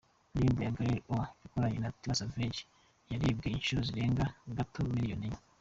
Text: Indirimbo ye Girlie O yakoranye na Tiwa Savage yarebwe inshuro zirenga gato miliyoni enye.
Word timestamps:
Indirimbo 0.35 0.57
ye 0.87 0.95
Girlie 0.95 1.05
O 1.15 1.17
yakoranye 1.43 1.79
na 1.81 1.91
Tiwa 1.99 2.15
Savage 2.19 2.59
yarebwe 3.11 3.47
inshuro 3.49 3.81
zirenga 3.87 4.25
gato 4.57 4.77
miliyoni 4.89 5.25
enye. 5.27 5.39